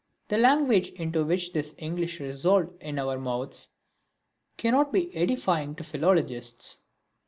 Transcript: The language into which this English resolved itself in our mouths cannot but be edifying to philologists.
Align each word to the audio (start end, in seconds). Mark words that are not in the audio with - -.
The 0.29 0.39
language 0.39 0.89
into 0.93 1.23
which 1.23 1.53
this 1.53 1.75
English 1.77 2.19
resolved 2.19 2.69
itself 2.77 2.81
in 2.81 2.97
our 2.97 3.19
mouths 3.19 3.67
cannot 4.57 4.85
but 4.85 4.93
be 4.93 5.15
edifying 5.15 5.75
to 5.75 5.83
philologists. 5.83 6.77